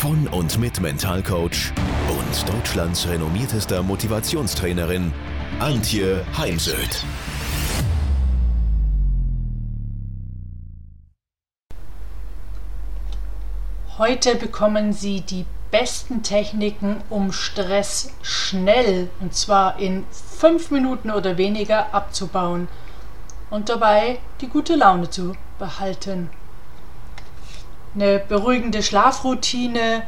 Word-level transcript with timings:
von 0.00 0.26
und 0.28 0.58
mit 0.58 0.80
Mentalcoach 0.80 1.74
und 2.08 2.54
Deutschlands 2.54 3.06
renommiertester 3.06 3.82
Motivationstrainerin 3.82 5.12
Antje 5.58 6.24
Heimsöth. 6.38 7.04
Heute 13.98 14.36
bekommen 14.36 14.94
Sie 14.94 15.20
die 15.20 15.44
besten 15.70 16.22
Techniken, 16.22 17.02
um 17.10 17.30
Stress 17.30 18.14
schnell, 18.22 19.10
und 19.20 19.34
zwar 19.34 19.78
in 19.78 20.06
fünf 20.10 20.70
Minuten 20.70 21.10
oder 21.10 21.36
weniger, 21.36 21.92
abzubauen 21.92 22.68
und 23.50 23.68
dabei 23.68 24.18
die 24.40 24.48
gute 24.48 24.76
Laune 24.76 25.10
zu 25.10 25.34
behalten. 25.58 26.30
Eine 27.92 28.20
beruhigende 28.20 28.84
Schlafroutine, 28.84 30.04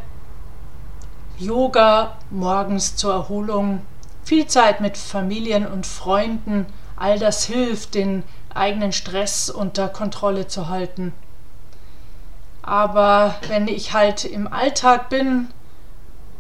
Yoga 1.37 2.17
morgens 2.31 2.95
zur 2.95 3.13
Erholung, 3.13 3.83
viel 4.23 4.47
Zeit 4.47 4.81
mit 4.81 4.97
Familien 4.97 5.67
und 5.67 5.85
Freunden, 5.85 6.67
all 6.95 7.19
das 7.19 7.45
hilft, 7.45 7.95
den 7.97 8.23
eigenen 8.55 8.93
Stress 8.93 9.51
unter 9.51 9.89
Kontrolle 9.89 10.47
zu 10.47 10.69
halten. 10.69 11.13
Aber 12.63 13.35
wenn 13.49 13.67
ich 13.67 13.93
halt 13.93 14.25
im 14.25 14.47
Alltag 14.47 15.09
bin, 15.09 15.49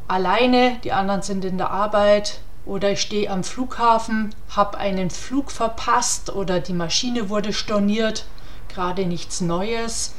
alleine, 0.07 0.77
die 0.85 0.93
anderen 0.93 1.23
sind 1.23 1.45
in 1.45 1.59
der 1.59 1.73
Arbeit 1.73 2.39
oder 2.65 2.93
ich 2.93 3.01
stehe 3.01 3.29
am 3.29 3.43
Flughafen, 3.43 4.33
habe 4.55 4.79
einen 4.79 5.11
Flug 5.11 5.51
verpasst 5.51 6.31
oder 6.31 6.61
die 6.61 6.73
Maschine 6.73 7.29
wurde 7.29 7.53
storniert, 7.53 8.27
gerade 8.69 9.07
nichts 9.07 9.41
Neues. 9.41 10.15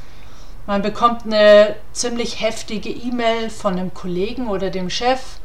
Man 0.66 0.80
bekommt 0.80 1.24
eine 1.26 1.76
ziemlich 1.92 2.40
heftige 2.40 2.88
E-Mail 2.88 3.50
von 3.50 3.74
einem 3.74 3.92
Kollegen 3.92 4.48
oder 4.48 4.70
dem 4.70 4.88
Chef 4.88 5.38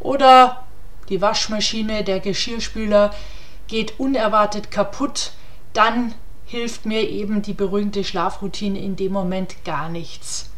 oder 0.00 0.64
die 1.08 1.22
Waschmaschine, 1.22 2.04
der 2.04 2.20
Geschirrspüler 2.20 3.14
geht 3.68 3.98
unerwartet 3.98 4.70
kaputt, 4.70 5.32
dann 5.72 6.14
hilft 6.44 6.84
mir 6.84 7.08
eben 7.08 7.42
die 7.42 7.54
beruhigende 7.54 8.04
Schlafroutine 8.04 8.78
in 8.78 8.96
dem 8.96 9.12
Moment 9.12 9.64
gar 9.64 9.88
nichts. 9.88 10.50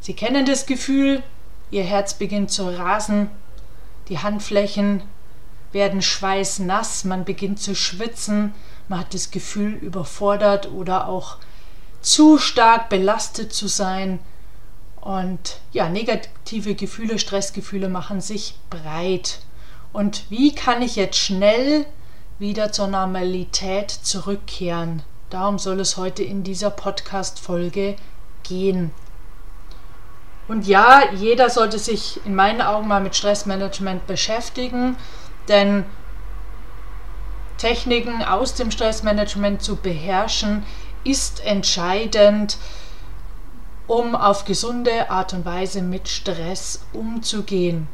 Sie 0.00 0.14
kennen 0.14 0.44
das 0.44 0.66
Gefühl, 0.66 1.22
Ihr 1.70 1.84
Herz 1.84 2.14
beginnt 2.14 2.50
zu 2.50 2.64
rasen, 2.76 3.30
die 4.08 4.18
Handflächen 4.18 5.02
werden 5.72 6.00
schweißnass, 6.00 7.04
man 7.04 7.24
beginnt 7.24 7.60
zu 7.60 7.74
schwitzen, 7.74 8.54
man 8.88 9.00
hat 9.00 9.12
das 9.12 9.30
Gefühl, 9.30 9.74
überfordert 9.74 10.70
oder 10.70 11.08
auch 11.08 11.36
zu 12.00 12.38
stark 12.38 12.88
belastet 12.88 13.52
zu 13.52 13.68
sein. 13.68 14.18
Und 15.00 15.60
ja, 15.72 15.88
negative 15.88 16.74
Gefühle, 16.74 17.18
Stressgefühle 17.18 17.88
machen 17.88 18.20
sich 18.20 18.54
breit. 18.70 19.40
Und 19.92 20.24
wie 20.30 20.54
kann 20.54 20.82
ich 20.82 20.96
jetzt 20.96 21.18
schnell 21.18 21.86
wieder 22.38 22.72
zur 22.72 22.88
Normalität 22.88 23.90
zurückkehren? 23.90 25.02
Darum 25.30 25.58
soll 25.58 25.80
es 25.80 25.96
heute 25.96 26.22
in 26.22 26.42
dieser 26.42 26.70
Podcast-Folge 26.70 27.96
gehen. 28.42 28.92
Und 30.48 30.66
ja, 30.66 31.02
jeder 31.14 31.50
sollte 31.50 31.78
sich 31.78 32.20
in 32.24 32.34
meinen 32.34 32.62
Augen 32.62 32.88
mal 32.88 33.02
mit 33.02 33.14
Stressmanagement 33.14 34.06
beschäftigen, 34.06 34.96
denn 35.48 35.84
Techniken 37.58 38.22
aus 38.22 38.54
dem 38.54 38.70
Stressmanagement 38.70 39.62
zu 39.62 39.76
beherrschen, 39.76 40.64
ist 41.04 41.44
entscheidend, 41.44 42.58
um 43.86 44.14
auf 44.14 44.44
gesunde 44.44 45.10
Art 45.10 45.32
und 45.32 45.44
Weise 45.44 45.82
mit 45.82 46.08
Stress 46.08 46.82
umzugehen. 46.92 47.88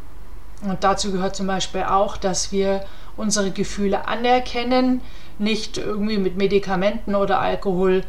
Und 0.63 0.83
dazu 0.83 1.13
gehört 1.13 1.37
zum 1.37 1.47
Beispiel 1.47 1.83
auch, 1.83 2.17
dass 2.17 2.51
wir 2.51 2.85
unsere 3.17 3.51
Gefühle 3.51 4.09
anerkennen, 4.09 5.01
nicht 5.39 5.79
irgendwie 5.79 6.19
mit 6.19 6.37
Medikamenten 6.37 7.15
oder 7.15 7.41
Alkohol 7.41 8.05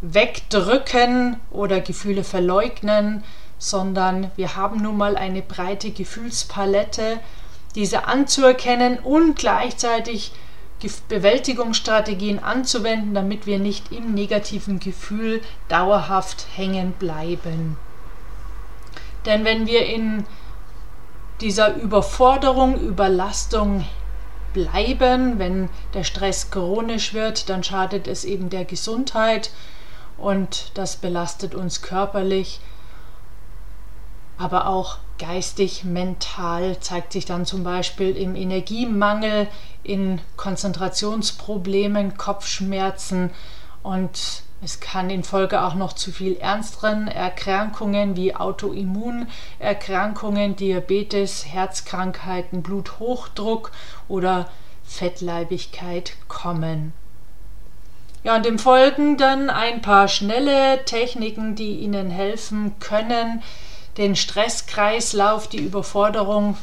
wegdrücken 0.00 1.40
oder 1.50 1.80
Gefühle 1.80 2.24
verleugnen, 2.24 3.24
sondern 3.58 4.30
wir 4.36 4.56
haben 4.56 4.82
nun 4.82 4.96
mal 4.96 5.16
eine 5.16 5.42
breite 5.42 5.90
Gefühlspalette, 5.90 7.18
diese 7.74 8.06
anzuerkennen 8.06 8.98
und 8.98 9.36
gleichzeitig 9.36 10.32
Bewältigungsstrategien 11.08 12.38
anzuwenden, 12.38 13.14
damit 13.14 13.46
wir 13.46 13.58
nicht 13.58 13.92
im 13.92 14.14
negativen 14.14 14.78
Gefühl 14.78 15.40
dauerhaft 15.68 16.46
hängen 16.54 16.92
bleiben. 16.92 17.76
Denn 19.24 19.44
wenn 19.44 19.66
wir 19.66 19.86
in 19.86 20.24
dieser 21.40 21.76
Überforderung, 21.76 22.78
Überlastung 22.78 23.84
bleiben, 24.52 25.38
wenn 25.38 25.68
der 25.92 26.04
Stress 26.04 26.50
chronisch 26.50 27.12
wird, 27.12 27.50
dann 27.50 27.64
schadet 27.64 28.06
es 28.06 28.24
eben 28.24 28.48
der 28.48 28.64
Gesundheit 28.64 29.50
und 30.16 30.70
das 30.74 30.96
belastet 30.96 31.54
uns 31.54 31.82
körperlich 31.82 32.60
aber 34.38 34.66
auch 34.66 34.98
geistig, 35.18 35.84
mental 35.84 36.78
zeigt 36.80 37.12
sich 37.12 37.24
dann 37.24 37.46
zum 37.46 37.64
Beispiel 37.64 38.16
im 38.16 38.36
Energiemangel, 38.36 39.48
in 39.82 40.20
Konzentrationsproblemen, 40.36 42.16
Kopfschmerzen 42.16 43.30
und 43.82 44.42
es 44.62 44.80
kann 44.80 45.10
in 45.10 45.22
Folge 45.22 45.60
auch 45.62 45.74
noch 45.74 45.92
zu 45.92 46.10
viel 46.10 46.36
ernsteren 46.36 47.08
Erkrankungen 47.08 48.16
wie 48.16 48.34
Autoimmunerkrankungen, 48.34 50.56
Diabetes, 50.56 51.44
Herzkrankheiten, 51.46 52.62
Bluthochdruck 52.62 53.70
oder 54.08 54.48
Fettleibigkeit 54.84 56.14
kommen. 56.28 56.94
Ja, 58.24 58.34
und 58.34 58.46
im 58.46 58.58
Folgenden 58.58 59.50
ein 59.50 59.82
paar 59.82 60.08
schnelle 60.08 60.82
Techniken, 60.84 61.54
die 61.54 61.76
Ihnen 61.76 62.10
helfen 62.10 62.72
können, 62.80 63.42
den 63.96 64.16
Stresskreislauf, 64.16 65.48
die 65.48 65.58
Überforderung 65.58 66.56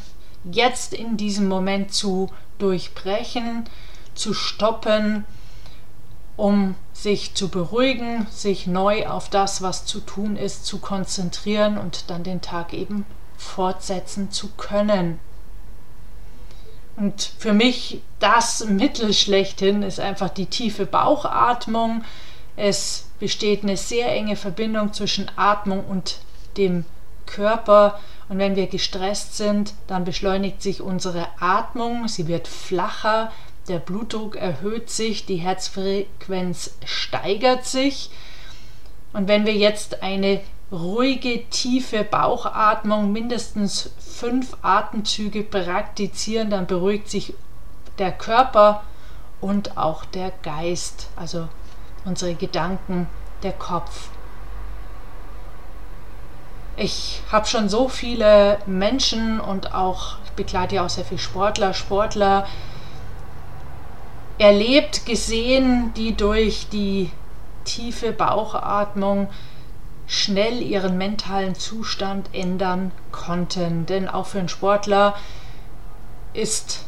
jetzt 0.43 0.93
in 0.93 1.17
diesem 1.17 1.47
Moment 1.47 1.93
zu 1.93 2.29
durchbrechen, 2.59 3.65
zu 4.13 4.33
stoppen, 4.33 5.25
um 6.35 6.75
sich 6.93 7.33
zu 7.35 7.49
beruhigen, 7.49 8.27
sich 8.29 8.67
neu 8.67 9.07
auf 9.07 9.29
das, 9.29 9.61
was 9.61 9.85
zu 9.85 9.99
tun 9.99 10.35
ist, 10.35 10.65
zu 10.65 10.79
konzentrieren 10.79 11.77
und 11.77 12.09
dann 12.09 12.23
den 12.23 12.41
Tag 12.41 12.73
eben 12.73 13.05
fortsetzen 13.37 14.31
zu 14.31 14.49
können. 14.57 15.19
Und 16.95 17.31
für 17.39 17.53
mich 17.53 18.01
das 18.19 18.65
Mittel 18.65 19.13
schlechthin 19.13 19.81
ist 19.81 19.99
einfach 19.99 20.29
die 20.29 20.45
tiefe 20.45 20.85
Bauchatmung. 20.85 22.03
Es 22.55 23.07
besteht 23.19 23.63
eine 23.63 23.77
sehr 23.77 24.11
enge 24.11 24.35
Verbindung 24.35 24.93
zwischen 24.93 25.29
Atmung 25.35 25.83
und 25.85 26.19
dem 26.55 26.85
Körper. 27.25 27.99
Und 28.29 28.37
wenn 28.39 28.55
wir 28.55 28.67
gestresst 28.67 29.37
sind, 29.37 29.73
dann 29.87 30.05
beschleunigt 30.05 30.61
sich 30.61 30.81
unsere 30.81 31.27
Atmung, 31.39 32.07
sie 32.07 32.27
wird 32.27 32.47
flacher, 32.47 33.31
der 33.67 33.79
Blutdruck 33.79 34.35
erhöht 34.35 34.89
sich, 34.89 35.25
die 35.25 35.37
Herzfrequenz 35.37 36.75
steigert 36.85 37.65
sich. 37.65 38.09
Und 39.13 39.27
wenn 39.27 39.45
wir 39.45 39.53
jetzt 39.53 40.03
eine 40.03 40.41
ruhige, 40.71 41.47
tiefe 41.49 42.03
Bauchatmung, 42.03 43.11
mindestens 43.11 43.91
fünf 43.99 44.57
Atemzüge 44.63 45.43
praktizieren, 45.43 46.49
dann 46.49 46.65
beruhigt 46.65 47.09
sich 47.09 47.33
der 47.99 48.11
Körper 48.11 48.83
und 49.39 49.77
auch 49.77 50.03
der 50.05 50.31
Geist, 50.41 51.09
also 51.15 51.47
unsere 52.05 52.33
Gedanken, 52.35 53.07
der 53.43 53.53
Kopf. 53.53 54.09
Ich 56.75 57.21
habe 57.31 57.45
schon 57.45 57.69
so 57.69 57.87
viele 57.87 58.57
Menschen 58.65 59.39
und 59.39 59.75
auch, 59.75 60.17
ich 60.25 60.31
begleite 60.31 60.75
ja 60.75 60.85
auch 60.85 60.89
sehr 60.89 61.05
viele 61.05 61.19
Sportler, 61.19 61.73
Sportler 61.73 62.47
erlebt, 64.39 65.05
gesehen, 65.05 65.93
die 65.95 66.15
durch 66.15 66.67
die 66.69 67.11
tiefe 67.63 68.11
Bauchatmung 68.11 69.29
schnell 70.07 70.61
ihren 70.61 70.97
mentalen 70.97 71.55
Zustand 71.55 72.29
ändern 72.33 72.91
konnten. 73.11 73.85
Denn 73.85 74.09
auch 74.09 74.25
für 74.25 74.39
einen 74.39 74.49
Sportler 74.49 75.15
ist 76.33 76.85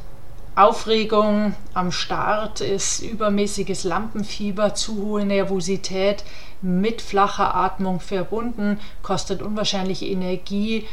Aufregung 0.56 1.54
am 1.74 1.92
Start, 1.92 2.62
ist 2.62 3.02
übermäßiges 3.02 3.84
Lampenfieber, 3.84 4.74
zu 4.74 4.96
hohe 4.96 5.26
Nervosität 5.26 6.24
mit 6.62 7.02
flacher 7.02 7.56
Atmung 7.56 8.00
verbunden, 8.00 8.80
kostet 9.04 9.42
unwahrscheinlich 9.42 10.02
Energie. 10.04 10.88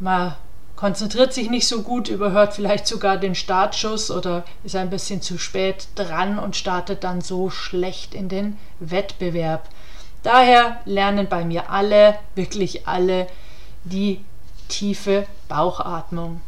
Man 0.00 0.34
konzentriert 0.74 1.32
sich 1.32 1.48
nicht 1.48 1.68
so 1.68 1.82
gut, 1.82 2.08
überhört 2.08 2.54
vielleicht 2.54 2.88
sogar 2.88 3.18
den 3.18 3.36
Startschuss 3.36 4.10
oder 4.10 4.42
ist 4.64 4.74
ein 4.74 4.90
bisschen 4.90 5.22
zu 5.22 5.38
spät 5.38 5.86
dran 5.94 6.40
und 6.40 6.56
startet 6.56 7.04
dann 7.04 7.20
so 7.20 7.50
schlecht 7.50 8.14
in 8.14 8.28
den 8.28 8.58
Wettbewerb. 8.80 9.68
Daher 10.24 10.80
lernen 10.86 11.28
bei 11.28 11.44
mir 11.44 11.70
alle, 11.70 12.16
wirklich 12.34 12.88
alle, 12.88 13.28
die 13.84 14.24
tiefe 14.68 15.26
Bauchatmung. 15.48 16.40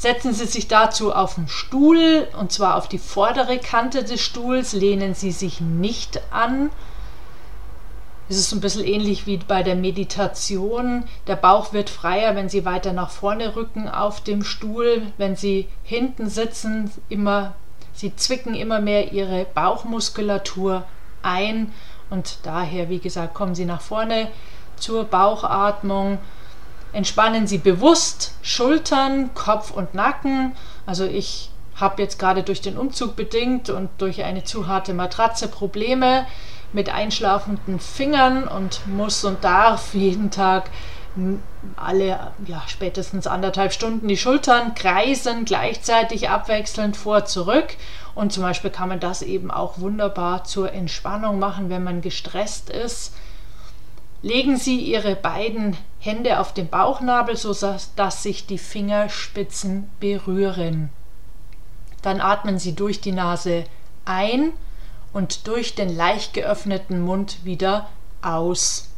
Setzen 0.00 0.32
Sie 0.32 0.46
sich 0.46 0.66
dazu 0.66 1.12
auf 1.12 1.34
den 1.34 1.46
Stuhl 1.46 2.26
und 2.40 2.50
zwar 2.50 2.76
auf 2.76 2.88
die 2.88 2.96
vordere 2.96 3.58
Kante 3.58 4.02
des 4.02 4.22
Stuhls, 4.22 4.72
lehnen 4.72 5.12
Sie 5.12 5.30
sich 5.30 5.60
nicht 5.60 6.22
an. 6.32 6.70
Es 8.30 8.38
ist 8.38 8.50
ein 8.52 8.62
bisschen 8.62 8.86
ähnlich 8.86 9.26
wie 9.26 9.36
bei 9.36 9.62
der 9.62 9.74
Meditation. 9.74 11.04
Der 11.26 11.36
Bauch 11.36 11.74
wird 11.74 11.90
freier, 11.90 12.34
wenn 12.34 12.48
Sie 12.48 12.64
weiter 12.64 12.94
nach 12.94 13.10
vorne 13.10 13.54
rücken 13.56 13.90
auf 13.90 14.22
dem 14.22 14.42
Stuhl. 14.42 15.02
Wenn 15.18 15.36
Sie 15.36 15.68
hinten 15.84 16.30
sitzen, 16.30 16.90
immer, 17.10 17.52
Sie 17.92 18.16
zwicken 18.16 18.54
immer 18.54 18.80
mehr 18.80 19.12
Ihre 19.12 19.44
Bauchmuskulatur 19.52 20.84
ein 21.22 21.74
und 22.08 22.38
daher, 22.44 22.88
wie 22.88 23.00
gesagt, 23.00 23.34
kommen 23.34 23.54
Sie 23.54 23.66
nach 23.66 23.82
vorne 23.82 24.28
zur 24.76 25.04
Bauchatmung. 25.04 26.16
Entspannen 26.92 27.46
Sie 27.46 27.58
bewusst 27.58 28.34
Schultern, 28.42 29.32
Kopf 29.34 29.70
und 29.70 29.94
Nacken. 29.94 30.56
Also 30.86 31.04
ich 31.04 31.50
habe 31.76 32.02
jetzt 32.02 32.18
gerade 32.18 32.42
durch 32.42 32.60
den 32.60 32.76
Umzug 32.76 33.16
bedingt 33.16 33.70
und 33.70 33.88
durch 33.98 34.22
eine 34.24 34.44
zu 34.44 34.66
harte 34.66 34.92
Matratze 34.92 35.48
Probleme 35.48 36.26
mit 36.72 36.88
einschlafenden 36.88 37.80
Fingern 37.80 38.46
und 38.46 38.86
muss 38.86 39.24
und 39.24 39.42
darf 39.44 39.94
jeden 39.94 40.30
Tag 40.30 40.70
alle 41.76 42.32
ja, 42.46 42.62
spätestens 42.68 43.26
anderthalb 43.26 43.72
Stunden 43.72 44.06
die 44.06 44.16
Schultern 44.16 44.74
kreisen, 44.74 45.44
gleichzeitig 45.44 46.28
abwechselnd 46.28 46.96
vor, 46.96 47.24
zurück. 47.24 47.76
Und 48.14 48.32
zum 48.32 48.42
Beispiel 48.42 48.70
kann 48.70 48.88
man 48.88 49.00
das 49.00 49.22
eben 49.22 49.50
auch 49.50 49.80
wunderbar 49.80 50.44
zur 50.44 50.72
Entspannung 50.72 51.38
machen, 51.38 51.70
wenn 51.70 51.82
man 51.82 52.00
gestresst 52.00 52.70
ist. 52.70 53.14
Legen 54.22 54.56
Sie 54.58 54.80
Ihre 54.80 55.16
beiden 55.16 55.76
Hände 55.98 56.40
auf 56.40 56.52
den 56.52 56.68
Bauchnabel, 56.68 57.36
sodass 57.36 58.22
sich 58.22 58.46
die 58.46 58.58
Fingerspitzen 58.58 59.90
berühren. 59.98 60.90
Dann 62.02 62.20
atmen 62.20 62.58
Sie 62.58 62.74
durch 62.74 63.00
die 63.00 63.12
Nase 63.12 63.64
ein 64.04 64.52
und 65.12 65.46
durch 65.46 65.74
den 65.74 65.94
leicht 65.94 66.34
geöffneten 66.34 67.00
Mund 67.00 67.44
wieder 67.44 67.88
aus. 68.22 68.89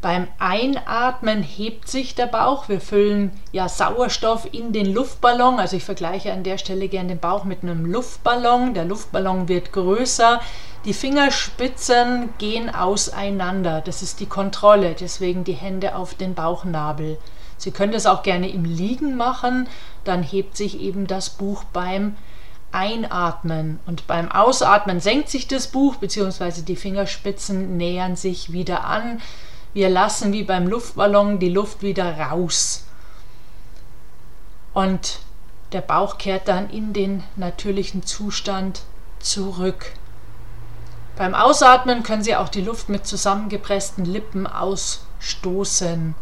Beim 0.00 0.28
Einatmen 0.38 1.42
hebt 1.42 1.88
sich 1.88 2.14
der 2.14 2.26
Bauch. 2.26 2.68
Wir 2.68 2.80
füllen 2.80 3.32
ja 3.50 3.68
Sauerstoff 3.68 4.46
in 4.52 4.72
den 4.72 4.92
Luftballon. 4.92 5.58
Also 5.58 5.76
ich 5.76 5.82
vergleiche 5.82 6.32
an 6.32 6.44
der 6.44 6.56
Stelle 6.56 6.86
gerne 6.86 7.08
den 7.08 7.18
Bauch 7.18 7.42
mit 7.42 7.64
einem 7.64 7.84
Luftballon. 7.84 8.74
Der 8.74 8.84
Luftballon 8.84 9.48
wird 9.48 9.72
größer. 9.72 10.40
Die 10.84 10.94
Fingerspitzen 10.94 12.28
gehen 12.38 12.72
auseinander. 12.72 13.80
Das 13.80 14.02
ist 14.02 14.20
die 14.20 14.26
Kontrolle. 14.26 14.94
Deswegen 14.94 15.42
die 15.42 15.54
Hände 15.54 15.96
auf 15.96 16.14
den 16.14 16.34
Bauchnabel. 16.34 17.18
Sie 17.56 17.72
können 17.72 17.92
das 17.92 18.06
auch 18.06 18.22
gerne 18.22 18.48
im 18.50 18.64
Liegen 18.64 19.16
machen. 19.16 19.68
Dann 20.04 20.22
hebt 20.22 20.56
sich 20.56 20.80
eben 20.80 21.08
das 21.08 21.28
Buch 21.28 21.64
beim 21.72 22.16
Einatmen. 22.70 23.80
Und 23.84 24.06
beim 24.06 24.30
Ausatmen 24.30 25.00
senkt 25.00 25.28
sich 25.28 25.48
das 25.48 25.66
Buch 25.66 25.96
bzw. 25.96 26.62
die 26.62 26.76
Fingerspitzen 26.76 27.76
nähern 27.76 28.14
sich 28.14 28.52
wieder 28.52 28.84
an. 28.84 29.20
Wir 29.74 29.88
lassen 29.88 30.32
wie 30.32 30.44
beim 30.44 30.66
Luftballon 30.66 31.38
die 31.38 31.50
Luft 31.50 31.82
wieder 31.82 32.18
raus. 32.18 32.86
Und 34.74 35.20
der 35.72 35.82
Bauch 35.82 36.18
kehrt 36.18 36.48
dann 36.48 36.70
in 36.70 36.92
den 36.92 37.22
natürlichen 37.36 38.04
Zustand 38.04 38.82
zurück. 39.18 39.92
Beim 41.16 41.34
Ausatmen 41.34 42.02
können 42.02 42.22
Sie 42.22 42.36
auch 42.36 42.48
die 42.48 42.60
Luft 42.60 42.88
mit 42.88 43.06
zusammengepressten 43.06 44.04
Lippen 44.04 44.46
ausstoßen. 44.46 46.14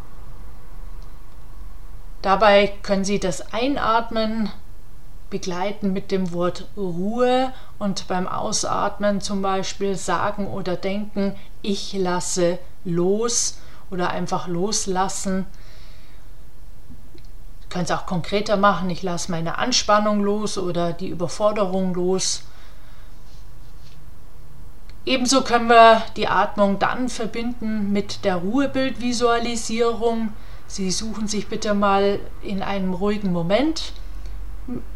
Dabei 2.23 2.73
können 2.83 3.05
Sie 3.05 3.21
das 3.21 3.53
Einatmen 3.53 4.51
begleiten 5.31 5.93
mit 5.93 6.11
dem 6.11 6.33
Wort 6.33 6.67
Ruhe 6.77 7.53
und 7.79 8.09
beim 8.09 8.27
Ausatmen 8.27 9.21
zum 9.21 9.43
Beispiel 9.43 9.97
sagen 9.97 10.47
oder 10.47 10.77
denken, 10.77 11.37
ich 11.63 11.93
lasse 11.93 12.59
los 12.87 13.59
oder 13.91 14.11
einfach 14.11 14.49
loslassen. 14.49 15.47
Du 17.63 17.69
kannst 17.69 17.93
auch 17.93 18.07
konkreter 18.07 18.57
machen, 18.57 18.89
ich 18.89 19.03
lasse 19.03 19.31
meine 19.31 19.59
Anspannung 19.59 20.23
los 20.23 20.57
oder 20.57 20.93
die 20.93 21.09
Überforderung 21.09 21.93
los. 21.95 22.45
Ebenso 25.05 25.43
können 25.43 25.69
wir 25.69 26.03
die 26.17 26.27
Atmung 26.27 26.79
dann 26.79 27.09
verbinden 27.09 27.93
mit 27.93 28.25
der 28.25 28.37
Ruhebildvisualisierung. 28.37 30.33
Sie 30.67 30.91
suchen 30.91 31.29
sich 31.29 31.49
bitte 31.49 31.75
mal 31.75 32.19
in 32.43 32.63
einem 32.63 32.95
ruhigen 32.95 33.33
Moment 33.33 33.93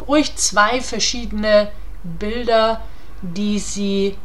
ruhig 0.07 0.37
zwei 0.37 0.81
verschiedene 0.81 1.71
Bilder, 2.03 2.81
die 3.23 3.59
Sie 3.59 4.17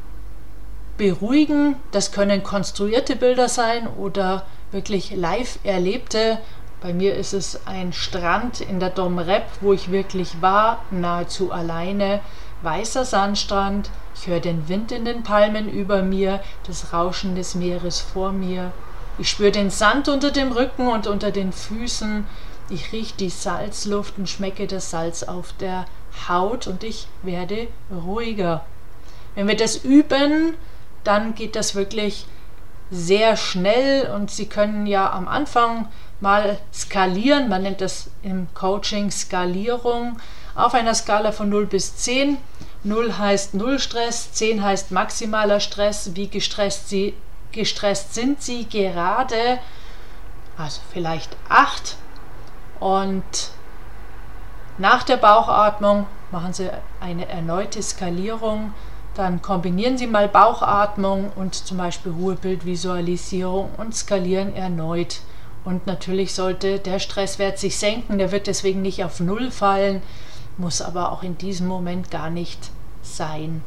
beruhigen. 0.98 1.76
Das 1.92 2.12
können 2.12 2.44
konstruierte 2.44 3.16
Bilder 3.16 3.50
sein 3.50 3.88
oder 3.88 4.46
wirklich 4.72 5.12
live 5.16 5.60
erlebte. 5.64 6.40
Bei 6.82 6.94
mir 6.94 7.16
ist 7.16 7.34
es 7.34 7.66
ein 7.66 7.94
Strand 7.94 8.62
in 8.62 8.80
der 8.80 8.90
Dom 8.90 9.18
Rep, 9.18 9.46
wo 9.62 9.74
ich 9.74 9.92
wirklich 9.92 10.42
war, 10.42 10.84
nahezu 10.92 11.52
alleine. 11.52 12.20
Weißer 12.62 13.06
Sandstrand, 13.06 13.90
ich 14.16 14.28
höre 14.28 14.40
den 14.40 14.68
Wind 14.70 14.92
in 14.92 15.06
den 15.06 15.24
Palmen 15.24 15.70
über 15.70 16.02
mir, 16.02 16.42
das 16.68 16.94
Rauschen 16.94 17.36
des 17.36 17.56
Meeres 17.56 18.00
vor 18.00 18.32
mir. 18.32 18.72
Ich 19.18 19.30
spüre 19.30 19.52
den 19.52 19.70
Sand 19.70 20.10
unter 20.10 20.32
dem 20.32 20.52
Rücken 20.52 20.88
und 20.88 21.08
unter 21.08 21.32
den 21.32 21.54
Füßen. 21.54 22.26
Ich 22.70 22.92
rieche 22.92 23.16
die 23.18 23.30
Salzluft 23.30 24.18
und 24.18 24.30
schmecke 24.30 24.68
das 24.68 24.90
Salz 24.90 25.24
auf 25.24 25.54
der 25.54 25.86
Haut 26.28 26.68
und 26.68 26.84
ich 26.84 27.08
werde 27.24 27.68
ruhiger. 27.92 28.66
Wenn 29.36 29.48
wir 29.48 29.58
das 29.58 29.78
üben, 29.78 30.56
dann 31.06 31.36
geht 31.36 31.56
das 31.56 31.76
wirklich 31.76 32.26
sehr 32.92 33.36
schnell 33.36 34.12
und 34.12 34.30
Sie 34.30 34.48
können 34.48 34.86
ja 34.86 35.12
am 35.12 35.28
Anfang 35.28 35.88
mal 36.20 36.60
skalieren. 36.74 37.50
Man 37.50 37.64
nennt 37.64 37.82
das 37.82 38.10
im 38.22 38.48
Coaching 38.54 39.12
Skalierung 39.12 40.20
auf 40.56 40.74
einer 40.74 40.94
Skala 40.94 41.32
von 41.32 41.50
0 41.50 41.66
bis 41.66 41.98
10. 41.98 42.38
0 42.84 43.18
heißt 43.18 43.56
Null 43.56 43.80
Stress, 43.80 44.32
10 44.34 44.64
heißt 44.64 44.92
maximaler 44.92 45.60
Stress. 45.60 46.12
Wie 46.16 46.28
gestresst, 46.28 46.90
Sie, 46.90 47.16
gestresst 47.52 48.14
sind 48.14 48.42
Sie 48.42 48.68
gerade? 48.70 49.60
Also 50.58 50.82
vielleicht 50.94 51.36
8 51.50 51.98
und 52.80 53.24
nach 54.78 55.04
der 55.04 55.18
Bauchatmung 55.18 56.06
machen 56.32 56.54
Sie 56.54 56.70
eine 57.00 57.28
erneute 57.28 57.82
Skalierung. 57.82 58.74
Dann 59.16 59.42
kombinieren 59.42 59.98
Sie 59.98 60.08
mal 60.08 60.28
Bauchatmung 60.28 61.32
und 61.36 61.56
zum 61.56 61.78
Beispiel 61.78 62.12
Ruhebildvisualisierung 62.12 63.70
und 63.78 63.96
skalieren 63.96 64.54
erneut. 64.54 65.22
Und 65.64 65.88
natürlich 65.88 66.36
sollte 66.36 66.80
der 66.80 67.00
Stresswert 67.00 67.58
sich 67.58 67.78
senken. 67.78 68.18
Der 68.18 68.32
wird 68.32 68.48
deswegen 68.48 68.82
nicht 68.82 69.04
auf 69.04 69.22
Null 69.22 69.52
fallen, 69.52 70.02
muss 70.58 70.82
aber 70.82 71.12
auch 71.12 71.24
in 71.24 71.38
diesem 71.38 71.68
Moment 71.68 72.12
gar 72.12 72.30
nicht 72.30 72.72
sein. 73.02 73.64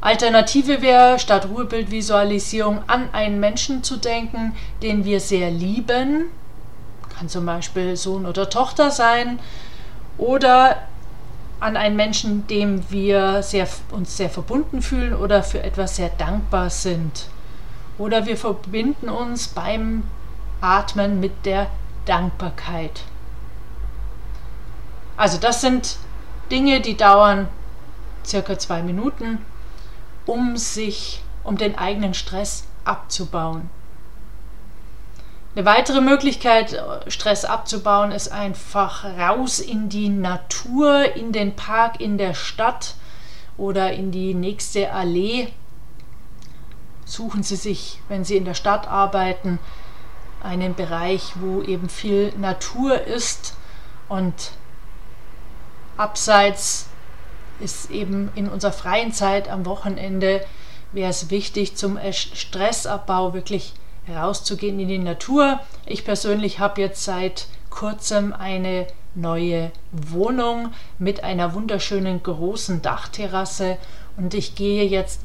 Alternative 0.00 0.80
wäre, 0.80 1.18
statt 1.18 1.48
Ruhebildvisualisierung 1.50 2.82
an 2.86 3.08
einen 3.12 3.40
Menschen 3.40 3.82
zu 3.82 3.96
denken, 3.96 4.54
den 4.82 5.04
wir 5.04 5.18
sehr 5.18 5.50
lieben, 5.50 6.26
kann 7.18 7.28
zum 7.28 7.44
Beispiel 7.44 7.96
Sohn 7.96 8.24
oder 8.24 8.48
Tochter 8.48 8.92
sein 8.92 9.40
oder 10.16 10.87
an 11.60 11.76
einen 11.76 11.96
Menschen, 11.96 12.46
dem 12.46 12.88
wir 12.90 13.42
sehr, 13.42 13.66
uns 13.90 14.16
sehr 14.16 14.30
verbunden 14.30 14.82
fühlen 14.82 15.14
oder 15.14 15.42
für 15.42 15.62
etwas 15.62 15.96
sehr 15.96 16.08
dankbar 16.10 16.70
sind. 16.70 17.26
Oder 17.98 18.26
wir 18.26 18.36
verbinden 18.36 19.08
uns 19.08 19.48
beim 19.48 20.04
Atmen 20.60 21.20
mit 21.20 21.44
der 21.44 21.68
Dankbarkeit. 22.04 23.02
Also 25.16 25.38
das 25.38 25.60
sind 25.60 25.96
Dinge, 26.50 26.80
die 26.80 26.96
dauern 26.96 27.48
circa 28.24 28.58
zwei 28.58 28.82
Minuten, 28.82 29.38
um 30.26 30.56
sich, 30.56 31.22
um 31.42 31.56
den 31.56 31.76
eigenen 31.76 32.14
Stress 32.14 32.64
abzubauen. 32.84 33.68
Eine 35.58 35.66
weitere 35.66 36.00
Möglichkeit, 36.00 36.80
Stress 37.08 37.44
abzubauen, 37.44 38.12
ist 38.12 38.28
einfach 38.28 39.02
raus 39.02 39.58
in 39.58 39.88
die 39.88 40.08
Natur, 40.08 41.16
in 41.16 41.32
den 41.32 41.56
Park, 41.56 42.00
in 42.00 42.16
der 42.16 42.32
Stadt 42.34 42.94
oder 43.56 43.92
in 43.92 44.12
die 44.12 44.34
nächste 44.34 44.92
Allee. 44.92 45.48
Suchen 47.04 47.42
Sie 47.42 47.56
sich, 47.56 47.98
wenn 48.08 48.22
Sie 48.22 48.36
in 48.36 48.44
der 48.44 48.54
Stadt 48.54 48.86
arbeiten, 48.86 49.58
einen 50.44 50.76
Bereich, 50.76 51.32
wo 51.40 51.60
eben 51.62 51.88
viel 51.88 52.32
Natur 52.38 53.00
ist 53.00 53.56
und 54.08 54.52
abseits 55.96 56.86
ist 57.58 57.90
eben 57.90 58.30
in 58.36 58.48
unserer 58.48 58.70
freien 58.70 59.12
Zeit 59.12 59.48
am 59.48 59.66
Wochenende 59.66 60.46
wäre 60.92 61.10
es 61.10 61.30
wichtig 61.30 61.76
zum 61.76 61.98
Stressabbau 62.12 63.34
wirklich 63.34 63.74
rauszugehen 64.14 64.78
in 64.80 64.88
die 64.88 64.98
Natur. 64.98 65.60
Ich 65.86 66.04
persönlich 66.04 66.58
habe 66.58 66.80
jetzt 66.80 67.04
seit 67.04 67.46
kurzem 67.70 68.32
eine 68.32 68.86
neue 69.14 69.70
Wohnung 69.92 70.70
mit 70.98 71.24
einer 71.24 71.54
wunderschönen 71.54 72.22
großen 72.22 72.82
Dachterrasse 72.82 73.76
und 74.16 74.34
ich 74.34 74.54
gehe 74.54 74.84
jetzt 74.84 75.20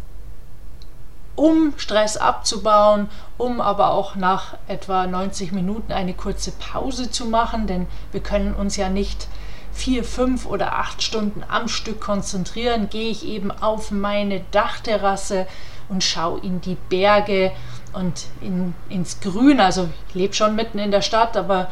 um 1.35 1.73
Stress 1.77 2.17
abzubauen, 2.17 3.09
um 3.37 3.59
aber 3.59 3.91
auch 3.91 4.15
nach 4.15 4.55
etwa 4.67 5.07
90 5.07 5.51
Minuten 5.51 5.91
eine 5.91 6.13
kurze 6.13 6.51
Pause 6.51 7.09
zu 7.09 7.25
machen, 7.25 7.65
denn 7.65 7.87
wir 8.11 8.21
können 8.21 8.53
uns 8.53 8.77
ja 8.77 8.89
nicht 8.89 9.27
vier, 9.71 10.03
fünf 10.03 10.45
oder 10.45 10.73
acht 10.73 11.01
Stunden 11.01 11.43
am 11.47 11.67
Stück 11.67 11.99
konzentrieren, 11.99 12.89
gehe 12.89 13.09
ich 13.09 13.25
eben 13.25 13.49
auf 13.49 13.89
meine 13.89 14.41
Dachterrasse 14.51 15.47
und 15.89 16.03
schaue 16.03 16.39
in 16.41 16.61
die 16.61 16.77
Berge 16.89 17.51
und 17.93 18.25
in, 18.41 18.73
ins 18.89 19.19
Grün. 19.19 19.59
Also 19.59 19.89
ich 20.09 20.15
lebe 20.15 20.33
schon 20.33 20.55
mitten 20.55 20.79
in 20.79 20.91
der 20.91 21.01
Stadt, 21.01 21.37
aber 21.37 21.71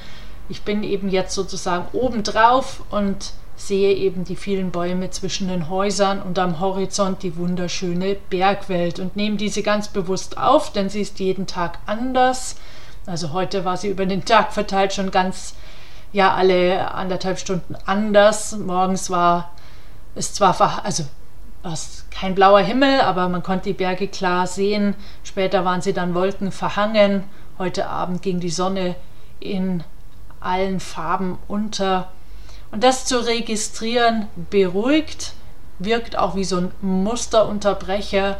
ich 0.50 0.64
bin 0.64 0.84
eben 0.84 1.10
jetzt 1.10 1.34
sozusagen 1.34 1.88
obendrauf 1.94 2.84
und 2.90 3.34
sehe 3.56 3.94
eben 3.94 4.24
die 4.24 4.36
vielen 4.36 4.72
Bäume 4.72 5.12
zwischen 5.12 5.48
den 5.48 5.70
Häusern 5.70 6.22
und 6.22 6.40
am 6.40 6.60
Horizont 6.60 7.22
die 7.22 7.38
wunderschöne 7.38 8.16
Bergwelt 8.30 9.00
und 9.00 9.16
nehme 9.16 9.38
diese 9.38 9.62
ganz 9.62 9.88
bewusst 9.88 10.38
auf, 10.38 10.72
denn 10.72 10.90
sie 10.90 11.02
ist 11.02 11.20
jeden 11.20 11.48
Tag 11.48 11.80
anders. 11.86 12.56
Also 13.06 13.34
heute 13.34 13.64
war 13.66 13.78
sie 13.78 13.90
über 13.90 14.06
den 14.06 14.26
Tag 14.26 14.54
verteilt 14.54 14.94
schon 14.94 15.12
ganz, 15.12 15.56
ja, 16.12 16.34
alle 16.34 16.92
anderthalb 16.92 17.40
Stunden 17.40 17.76
anders. 17.86 18.58
Morgens 18.58 19.10
war 19.10 19.52
es 20.16 20.34
zwar, 20.34 20.84
also 20.84 21.06
kein 22.10 22.36
blauer 22.36 22.62
Himmel, 22.62 23.02
aber 23.02 23.30
man 23.30 23.44
konnte 23.44 23.70
die 23.70 23.74
Berge 23.74 24.08
klar 24.08 24.48
sehen. 24.48 24.96
Später 25.24 25.64
waren 25.66 25.82
sie 25.82 25.94
dann 25.94 26.16
Wolken 26.16 26.52
verhangen. 26.52 27.24
Heute 27.58 27.88
Abend 27.88 28.22
ging 28.22 28.40
die 28.40 28.50
Sonne 28.50 28.96
in 29.40 29.84
allen 30.40 30.80
Farben 30.80 31.38
unter. 31.48 32.12
Und 32.72 32.84
das 32.84 33.06
zu 33.06 33.26
registrieren 33.26 34.28
beruhigt, 34.50 35.34
wirkt 35.80 36.18
auch 36.18 36.36
wie 36.36 36.44
so 36.44 36.58
ein 36.58 36.72
Musterunterbrecher, 36.82 38.40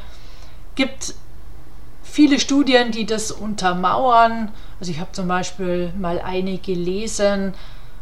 gibt 0.76 1.14
viele 2.04 2.40
Studien, 2.40 2.92
die 2.92 3.06
das 3.06 3.32
untermauern. 3.32 4.52
Also 4.80 4.92
ich 4.92 5.00
habe 5.00 5.12
zum 5.12 5.28
Beispiel 5.28 5.94
mal 5.98 6.20
eine 6.20 6.58
gelesen 6.58 7.54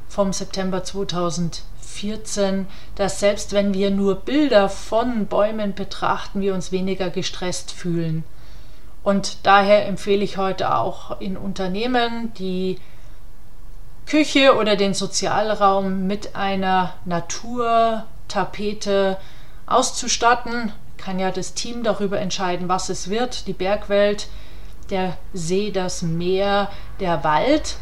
vom 0.08 0.34
September 0.34 0.84
2014, 2.00 2.68
dass 2.96 3.20
selbst 3.20 3.54
wenn 3.54 3.74
wir 3.74 3.92
nur 3.92 4.16
Bilder 4.16 4.70
von 4.70 5.28
Bäumen 5.28 5.74
betrachten, 5.74 6.42
wir 6.42 6.54
uns 6.54 6.72
weniger 6.72 7.10
gestresst 7.10 7.72
fühlen. 7.72 8.24
Und 9.04 9.38
daher 9.44 9.88
empfehle 9.88 10.24
ich 10.24 10.38
heute 10.38 10.76
auch 10.76 11.20
in 11.22 11.38
Unternehmen, 11.38 12.34
die 12.36 12.78
Küche 14.06 14.58
oder 14.58 14.76
den 14.76 14.94
Sozialraum 14.94 16.08
mit 16.08 16.36
einer 16.36 16.94
Naturtapete 17.06 19.18
auszustatten. 19.68 20.74
Kann 20.98 21.20
ja 21.20 21.32
das 21.32 21.54
Team 21.54 21.84
darüber 21.84 22.20
entscheiden, 22.20 22.68
was 22.68 22.90
es 22.90 23.10
wird. 23.10 23.48
Die 23.48 23.54
Bergwelt, 23.54 24.28
der 24.90 25.16
See, 25.34 25.72
das 25.72 26.02
Meer, 26.02 26.70
der 27.00 27.24
Wald. 27.24 27.78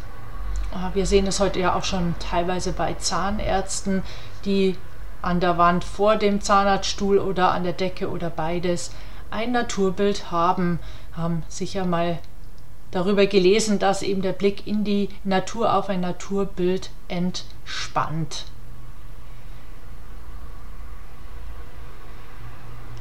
Ah, 0.72 0.92
wir 0.94 1.06
sehen 1.06 1.28
es 1.28 1.40
heute 1.40 1.60
ja 1.60 1.76
auch 1.76 1.84
schon 1.84 2.16
teilweise 2.20 2.74
bei 2.74 2.94
Zahnärzten, 2.94 4.04
die 4.46 4.76
an 5.22 5.40
der 5.40 5.58
Wand 5.58 5.84
vor 5.84 6.18
dem 6.18 6.42
Zahnarztstuhl 6.42 7.20
oder 7.20 7.52
an 7.52 7.64
der 7.64 7.74
Decke 7.74 8.10
oder 8.10 8.30
beides 8.30 8.92
ein 9.32 9.52
Naturbild 9.52 10.32
haben, 10.32 10.80
haben 11.16 11.44
sicher 11.48 11.86
mal 11.86 12.20
darüber 12.92 13.26
gelesen, 13.26 13.80
dass 13.80 14.02
eben 14.02 14.22
der 14.22 14.34
Blick 14.34 14.68
in 14.68 14.84
die 14.84 15.10
Natur 15.24 15.74
auf 15.74 15.90
ein 15.90 16.02
Naturbild 16.02 16.90
entspannt. 17.08 18.46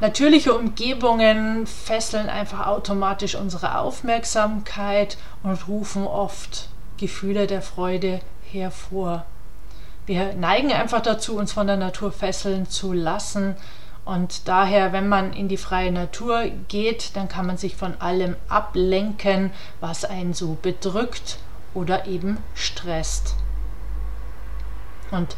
Natürliche 0.00 0.52
Umgebungen 0.52 1.66
fesseln 1.66 2.28
einfach 2.28 2.66
automatisch 2.66 3.34
unsere 3.34 3.78
Aufmerksamkeit 3.78 5.16
und 5.42 5.68
rufen 5.68 6.06
oft 6.06 6.68
Gefühle 6.96 7.46
der 7.46 7.62
Freude 7.62 8.20
hervor. 8.50 9.24
Wir 10.06 10.34
neigen 10.34 10.72
einfach 10.72 11.02
dazu, 11.02 11.36
uns 11.36 11.52
von 11.52 11.66
der 11.66 11.76
Natur 11.76 12.12
fesseln 12.12 12.68
zu 12.68 12.92
lassen 12.92 13.56
und 14.06 14.46
daher, 14.46 14.92
wenn 14.92 15.08
man 15.08 15.32
in 15.32 15.48
die 15.48 15.56
freie 15.56 15.90
Natur 15.90 16.44
geht, 16.68 17.16
dann 17.16 17.28
kann 17.28 17.44
man 17.44 17.56
sich 17.56 17.74
von 17.74 18.00
allem 18.00 18.36
ablenken, 18.48 19.50
was 19.80 20.04
einen 20.04 20.32
so 20.32 20.56
bedrückt 20.62 21.38
oder 21.74 22.06
eben 22.06 22.38
stresst. 22.54 23.34
Und 25.10 25.36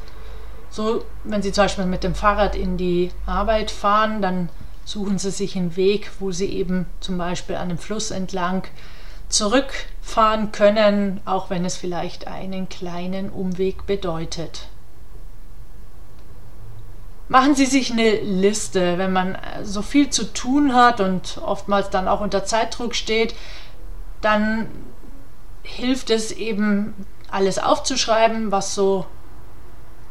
so, 0.68 1.02
wenn 1.24 1.40
Sie 1.40 1.50
zum 1.50 1.64
Beispiel 1.64 1.86
mit 1.86 2.04
dem 2.04 2.14
Fahrrad 2.14 2.54
in 2.54 2.76
die 2.76 3.10
Arbeit 3.24 3.70
fahren, 3.70 4.20
dann 4.20 4.50
suchen 4.84 5.18
Sie 5.18 5.30
sich 5.30 5.56
einen 5.56 5.76
Weg, 5.76 6.10
wo 6.20 6.30
Sie 6.30 6.52
eben 6.52 6.84
zum 7.00 7.16
Beispiel 7.16 7.56
an 7.56 7.70
einem 7.70 7.78
Fluss 7.78 8.10
entlang 8.10 8.64
zurückfahren 9.28 10.52
können, 10.52 11.20
auch 11.25 11.50
wenn 11.50 11.64
es 11.64 11.76
vielleicht 11.76 12.26
einen 12.26 12.68
kleinen 12.68 13.30
Umweg 13.30 13.87
bedeutet. 13.87 14.68
Machen 17.28 17.54
Sie 17.54 17.66
sich 17.66 17.92
eine 17.92 18.20
Liste, 18.20 18.97
wenn 18.97 19.12
man 19.12 19.35
äh, 19.35 19.62
so 19.62 19.82
viel 19.82 20.08
zu 20.08 20.32
tun 20.32 20.75
hat 20.75 21.00
und 21.00 21.38
oftmals 21.44 21.90
dann 21.90 22.08
auch 22.08 22.20
unter 22.20 22.44
Zeitdruck 22.44 22.94
steht, 22.94 23.35
dann 24.23 24.68
hilft 25.62 26.08
es 26.08 26.32
eben 26.32 26.94
alles 27.30 27.58
aufzuschreiben, 27.58 28.50
was 28.50 28.75
so 28.75 29.04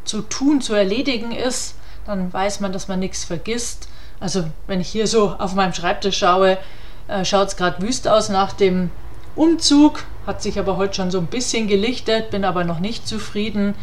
zu 0.03 0.21
tun, 0.21 0.61
zu 0.61 0.75
erledigen 0.75 1.31
ist. 1.31 1.75
Dann 2.05 2.31
weiß 2.31 2.59
man, 2.59 2.71
dass 2.71 2.87
man 2.87 2.99
nichts 2.99 3.23
vergisst. 3.23 3.89
Also 4.19 4.45
wenn 4.67 4.79
ich 4.79 4.89
hier 4.89 5.07
so 5.07 5.31
auf 5.31 5.55
meinem 5.55 5.73
Schreibtisch 5.73 6.19
schaue, 6.19 6.59
äh, 7.07 7.25
schaut 7.25 7.47
es 7.47 7.57
gerade 7.57 7.81
wüst 7.81 8.07
aus 8.07 8.29
nach 8.29 8.53
dem 8.53 8.91
Umzug, 9.37 10.03
hat 10.25 10.41
sich 10.41 10.59
aber 10.59 10.77
heute 10.77 10.95
schon 10.95 11.11
so 11.11 11.19
ein 11.19 11.27
bisschen 11.27 11.67
gelichtet, 11.67 12.31
bin 12.31 12.43
aber 12.43 12.63
noch 12.63 12.79
nicht 12.79 13.07
zufrieden. 13.07 13.75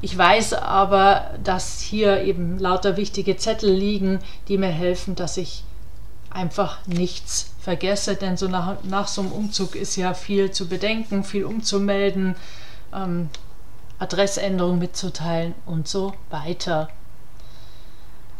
Ich 0.00 0.16
weiß 0.16 0.54
aber, 0.54 1.30
dass 1.42 1.80
hier 1.80 2.22
eben 2.22 2.58
lauter 2.58 2.96
wichtige 2.96 3.36
Zettel 3.36 3.70
liegen, 3.70 4.20
die 4.48 4.58
mir 4.58 4.68
helfen, 4.68 5.14
dass 5.14 5.36
ich 5.36 5.64
einfach 6.30 6.78
nichts 6.86 7.50
vergesse, 7.60 8.14
denn 8.14 8.36
so 8.36 8.48
nach, 8.48 8.76
nach 8.84 9.08
so 9.08 9.22
einem 9.22 9.32
Umzug 9.32 9.74
ist 9.74 9.96
ja 9.96 10.14
viel 10.14 10.50
zu 10.50 10.68
bedenken, 10.68 11.24
viel 11.24 11.44
umzumelden, 11.44 12.36
ähm, 12.94 13.28
Adressänderung 13.98 14.78
mitzuteilen 14.78 15.54
und 15.66 15.88
so 15.88 16.14
weiter. 16.30 16.88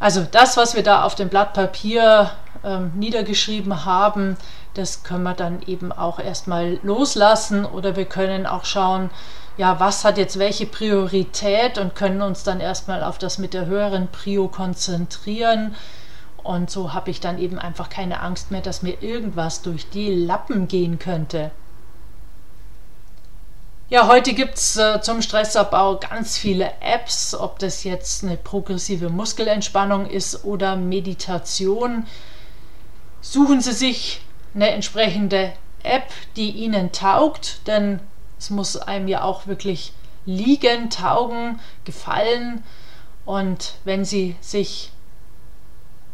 Also 0.00 0.24
das, 0.30 0.56
was 0.56 0.76
wir 0.76 0.84
da 0.84 1.02
auf 1.02 1.16
dem 1.16 1.28
Blatt 1.28 1.54
Papier 1.54 2.30
ähm, 2.64 2.92
niedergeschrieben 2.94 3.84
haben, 3.84 4.36
das 4.74 5.02
können 5.02 5.24
wir 5.24 5.34
dann 5.34 5.62
eben 5.66 5.92
auch 5.92 6.18
erstmal 6.18 6.78
loslassen 6.82 7.64
oder 7.64 7.96
wir 7.96 8.04
können 8.04 8.46
auch 8.46 8.64
schauen, 8.64 9.10
ja, 9.56 9.80
was 9.80 10.04
hat 10.04 10.18
jetzt 10.18 10.38
welche 10.38 10.66
Priorität 10.66 11.78
und 11.78 11.96
können 11.96 12.22
uns 12.22 12.44
dann 12.44 12.60
erstmal 12.60 13.02
auf 13.02 13.18
das 13.18 13.38
mit 13.38 13.54
der 13.54 13.66
höheren 13.66 14.06
Prio 14.08 14.46
konzentrieren. 14.46 15.74
Und 16.44 16.70
so 16.70 16.94
habe 16.94 17.10
ich 17.10 17.20
dann 17.20 17.38
eben 17.38 17.58
einfach 17.58 17.90
keine 17.90 18.20
Angst 18.20 18.52
mehr, 18.52 18.60
dass 18.60 18.82
mir 18.82 19.02
irgendwas 19.02 19.60
durch 19.62 19.90
die 19.90 20.14
Lappen 20.14 20.68
gehen 20.68 21.00
könnte. 21.00 21.50
Ja, 23.90 24.06
heute 24.06 24.34
gibt 24.34 24.56
es 24.58 24.76
äh, 24.76 25.00
zum 25.00 25.22
Stressabbau 25.22 25.96
ganz 25.96 26.36
viele 26.36 26.70
Apps, 26.80 27.34
ob 27.34 27.58
das 27.58 27.84
jetzt 27.84 28.22
eine 28.22 28.36
progressive 28.36 29.08
Muskelentspannung 29.08 30.06
ist 30.06 30.44
oder 30.44 30.76
Meditation. 30.76 32.06
Suchen 33.20 33.60
Sie 33.60 33.72
sich 33.72 34.20
eine 34.54 34.70
entsprechende 34.70 35.52
App, 35.82 36.08
die 36.36 36.50
Ihnen 36.50 36.92
taugt, 36.92 37.66
denn 37.66 38.00
es 38.38 38.50
muss 38.50 38.76
einem 38.76 39.08
ja 39.08 39.22
auch 39.22 39.46
wirklich 39.46 39.92
liegen, 40.24 40.90
taugen, 40.90 41.60
gefallen. 41.84 42.62
Und 43.24 43.74
wenn 43.84 44.04
Sie 44.04 44.36
sich 44.40 44.92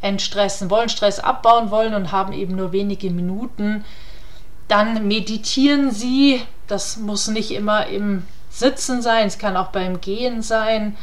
entstressen 0.00 0.70
wollen, 0.70 0.88
Stress 0.88 1.18
abbauen 1.18 1.70
wollen 1.70 1.94
und 1.94 2.12
haben 2.12 2.32
eben 2.32 2.56
nur 2.56 2.72
wenige 2.72 3.10
Minuten, 3.10 3.84
dann 4.68 5.06
meditieren 5.06 5.90
Sie 5.90 6.42
das 6.66 6.96
muss 6.96 7.28
nicht 7.28 7.50
immer 7.50 7.86
im 7.86 8.24
Sitzen 8.50 9.02
sein, 9.02 9.26
es 9.26 9.38
kann 9.38 9.56
auch 9.56 9.68
beim 9.68 10.00
Gehen 10.00 10.42
sein, 10.42 10.96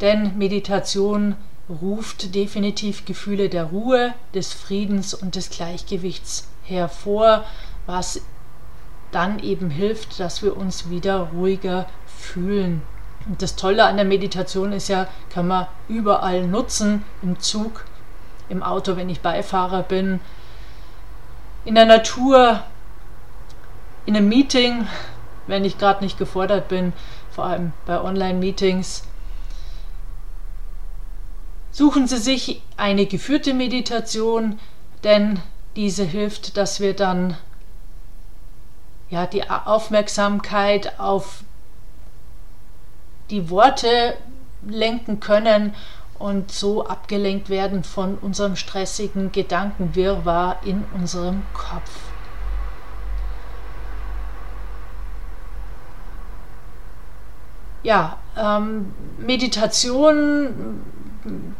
denn 0.00 0.36
Meditation 0.38 1.36
ruft 1.68 2.34
definitiv 2.34 3.04
Gefühle 3.04 3.48
der 3.48 3.64
Ruhe, 3.64 4.14
des 4.34 4.52
Friedens 4.52 5.14
und 5.14 5.34
des 5.34 5.50
Gleichgewichts 5.50 6.48
hervor, 6.64 7.44
was 7.86 8.22
dann 9.12 9.38
eben 9.38 9.70
hilft, 9.70 10.20
dass 10.20 10.42
wir 10.42 10.56
uns 10.56 10.90
wieder 10.90 11.30
ruhiger 11.32 11.86
fühlen. 12.06 12.82
Und 13.26 13.42
das 13.42 13.56
Tolle 13.56 13.84
an 13.84 13.96
der 13.96 14.04
Meditation 14.04 14.72
ist 14.72 14.88
ja, 14.88 15.06
kann 15.30 15.48
man 15.48 15.66
überall 15.88 16.46
nutzen, 16.46 17.04
im 17.22 17.38
Zug, 17.40 17.84
im 18.48 18.62
Auto, 18.62 18.96
wenn 18.96 19.08
ich 19.08 19.20
Beifahrer 19.20 19.82
bin, 19.82 20.20
in 21.64 21.74
der 21.74 21.84
Natur, 21.84 22.62
in 24.06 24.16
einem 24.16 24.28
Meeting, 24.28 24.86
wenn 25.46 25.64
ich 25.64 25.78
gerade 25.78 26.02
nicht 26.02 26.18
gefordert 26.18 26.68
bin, 26.68 26.92
vor 27.30 27.44
allem 27.44 27.72
bei 27.84 28.00
Online-Meetings. 28.00 29.04
Suchen 31.78 32.08
Sie 32.08 32.18
sich 32.18 32.60
eine 32.76 33.06
geführte 33.06 33.54
Meditation, 33.54 34.58
denn 35.04 35.38
diese 35.76 36.02
hilft, 36.02 36.56
dass 36.56 36.80
wir 36.80 36.92
dann 36.92 37.36
ja 39.10 39.26
die 39.26 39.48
Aufmerksamkeit 39.48 40.98
auf 40.98 41.44
die 43.30 43.48
Worte 43.48 44.16
lenken 44.66 45.20
können 45.20 45.72
und 46.18 46.50
so 46.50 46.84
abgelenkt 46.84 47.48
werden 47.48 47.84
von 47.84 48.18
unserem 48.18 48.56
stressigen 48.56 49.30
Gedankenwirrwarr 49.30 50.56
in 50.64 50.84
unserem 50.96 51.44
Kopf. 51.54 51.92
Ja, 57.84 58.18
ähm, 58.36 58.92
Meditation, 59.18 60.82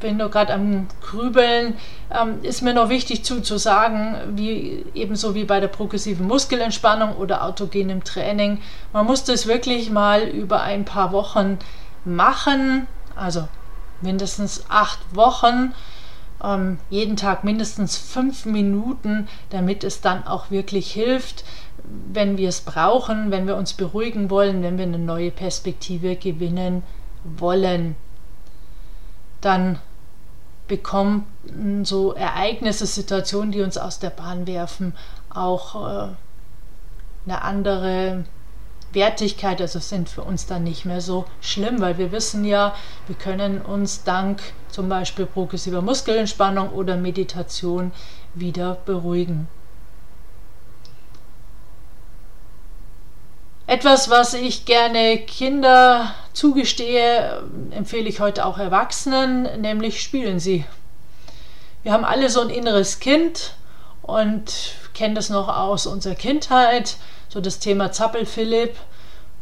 bin 0.01 0.17
nur 0.17 0.31
gerade 0.31 0.53
am 0.55 0.87
Grübeln, 1.01 1.75
ähm, 2.11 2.39
ist 2.43 2.63
mir 2.63 2.75
noch 2.75 2.89
wichtig 2.89 3.25
zu, 3.25 3.43
zu 3.43 3.59
sagen, 3.59 4.17
wie 4.35 4.85
ebenso 4.95 5.35
wie 5.35 5.45
bei 5.45 5.61
der 5.61 5.69
progressiven 5.69 6.27
Muskelentspannung 6.27 7.17
oder 7.17 7.45
autogenem 7.45 8.05
Training, 8.05 8.61
man 8.93 9.07
muss 9.07 9.25
das 9.25 9.47
wirklich 9.47 9.91
mal 9.91 10.23
über 10.23 10.63
ein 10.63 10.85
paar 10.85 11.13
Wochen 11.13 11.59
machen, 12.05 12.87
also 13.17 13.49
mindestens 14.01 14.65
acht 14.69 15.01
Wochen, 15.15 15.75
ähm, 16.43 16.79
jeden 16.91 17.17
Tag 17.17 17.45
mindestens 17.45 17.97
fünf 17.97 18.47
Minuten, 18.47 19.29
damit 19.51 19.85
es 19.85 20.01
dann 20.01 20.27
auch 20.27 20.51
wirklich 20.51 20.93
hilft, 20.93 21.45
wenn 22.13 22.37
wir 22.37 22.49
es 22.49 22.61
brauchen, 22.61 23.31
wenn 23.31 23.47
wir 23.47 23.57
uns 23.57 23.73
beruhigen 23.73 24.31
wollen, 24.31 24.63
wenn 24.63 24.79
wir 24.79 24.85
eine 24.85 24.99
neue 24.99 25.31
Perspektive 25.31 26.17
gewinnen 26.17 26.83
wollen. 27.25 27.97
Dann 29.41 29.79
bekommen 30.67 31.27
so 31.85 32.13
Ereignisse, 32.13 32.87
Situationen, 32.87 33.53
die 33.53 33.63
uns 33.63 33.79
aus 33.79 33.99
der 33.99 34.11
Bahn 34.11 34.47
werfen, 34.47 34.95
auch 35.31 35.75
äh, 35.75 36.09
eine 37.27 37.43
andere 37.43 38.25
Wertigkeit, 38.93 39.61
also 39.61 39.79
sind 39.79 40.09
für 40.09 40.23
uns 40.23 40.47
dann 40.47 40.65
nicht 40.65 40.85
mehr 40.85 41.01
so 41.01 41.27
schlimm, 41.41 41.81
weil 41.81 41.99
wir 41.99 42.13
wissen 42.13 42.45
ja, 42.45 42.75
wir 43.07 43.17
können 43.17 43.61
uns 43.61 44.05
dank 44.05 44.41
zum 44.71 44.89
Beispiel 44.89 45.27
progressiver 45.27 45.83
Muskelentspannung 45.83 46.71
oder 46.71 46.97
Meditation 46.97 47.93
wieder 48.35 48.79
beruhigen. 48.87 49.49
Etwas, 53.67 54.09
was 54.09 54.33
ich 54.33 54.65
gerne 54.65 55.19
Kinder 55.19 56.15
zugestehe, 56.39 57.43
empfehle 57.73 58.09
ich 58.09 58.21
heute 58.21 58.47
auch 58.47 58.59
Erwachsenen, 58.59 59.61
nämlich 59.61 60.01
spielen 60.01 60.39
sie. 60.39 60.65
Wir 61.83 61.93
haben 61.93 62.05
alle 62.05 62.31
so 62.31 62.41
ein 62.41 62.51
inneres 62.51 63.01
Kind 63.01 63.55
und 64.03 64.53
kennen 64.95 65.17
das 65.17 65.31
noch 65.31 65.49
aus 65.49 65.87
unserer 65.89 66.15
Kindheit 66.15 66.97
so 67.29 67.41
das 67.41 67.59
Thema 67.59 67.91
Zappel-Philipp. 67.91 68.77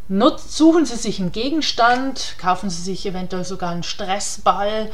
suchen 0.09 0.87
Sie 0.87 0.97
sich 0.97 1.21
einen 1.21 1.33
Gegenstand, 1.33 2.37
kaufen 2.41 2.71
Sie 2.71 2.81
sich 2.81 3.05
eventuell 3.05 3.45
sogar 3.45 3.73
einen 3.73 3.83
Stressball, 3.83 4.91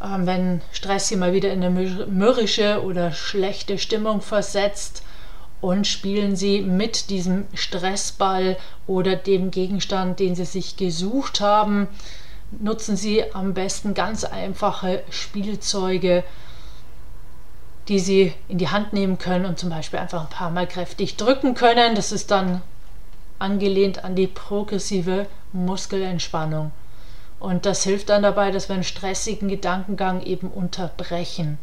ähm, 0.00 0.26
wenn 0.26 0.62
Stress 0.70 1.08
Sie 1.08 1.16
mal 1.16 1.32
wieder 1.32 1.52
in 1.52 1.64
eine 1.64 2.06
mürrische 2.06 2.80
oder 2.84 3.10
schlechte 3.10 3.78
Stimmung 3.78 4.20
versetzt 4.20 5.02
und 5.64 5.86
spielen 5.86 6.36
Sie 6.36 6.60
mit 6.60 7.08
diesem 7.08 7.46
Stressball 7.54 8.58
oder 8.86 9.16
dem 9.16 9.50
Gegenstand, 9.50 10.20
den 10.20 10.34
Sie 10.34 10.44
sich 10.44 10.76
gesucht 10.76 11.40
haben. 11.40 11.88
Nutzen 12.50 12.98
Sie 12.98 13.32
am 13.32 13.54
besten 13.54 13.94
ganz 13.94 14.24
einfache 14.24 15.02
Spielzeuge, 15.08 16.22
die 17.88 17.98
sie 17.98 18.34
in 18.48 18.58
die 18.58 18.68
Hand 18.68 18.92
nehmen 18.92 19.16
können 19.16 19.46
und 19.46 19.58
zum 19.58 19.70
Beispiel 19.70 20.00
einfach 20.00 20.24
ein 20.24 20.28
paar 20.28 20.50
Mal 20.50 20.66
kräftig 20.66 21.16
drücken 21.16 21.54
können. 21.54 21.94
Das 21.94 22.12
ist 22.12 22.30
dann 22.30 22.60
angelehnt 23.38 24.04
an 24.04 24.14
die 24.14 24.26
progressive 24.26 25.26
Muskelentspannung. 25.54 26.72
Und 27.40 27.64
das 27.64 27.84
hilft 27.84 28.10
dann 28.10 28.22
dabei, 28.22 28.50
dass 28.50 28.68
wir 28.68 28.74
einen 28.74 28.84
stressigen 28.84 29.48
Gedankengang 29.48 30.20
eben 30.24 30.48
unterbrechen. 30.48 31.56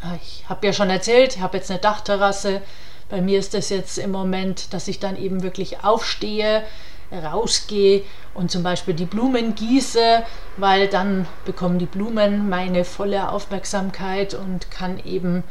Ah, 0.00 0.14
ich 0.22 0.44
habe 0.48 0.66
ja 0.66 0.72
schon 0.72 0.90
erzählt, 0.90 1.36
ich 1.36 1.42
habe 1.42 1.56
jetzt 1.56 1.70
eine 1.70 1.80
Dachterrasse. 1.80 2.62
Bei 3.08 3.20
mir 3.20 3.38
ist 3.38 3.54
es 3.54 3.68
jetzt 3.70 3.98
im 3.98 4.12
Moment, 4.12 4.72
dass 4.72 4.86
ich 4.86 5.00
dann 5.00 5.16
eben 5.16 5.42
wirklich 5.42 5.82
aufstehe, 5.82 6.62
rausgehe 7.10 8.02
und 8.34 8.50
zum 8.50 8.62
Beispiel 8.62 8.94
die 8.94 9.06
Blumen 9.06 9.54
gieße, 9.54 10.22
weil 10.56 10.88
dann 10.88 11.26
bekommen 11.46 11.78
die 11.78 11.86
Blumen 11.86 12.48
meine 12.48 12.84
volle 12.84 13.30
Aufmerksamkeit 13.30 14.34
und 14.34 14.70
kann 14.70 15.02
eben 15.04 15.42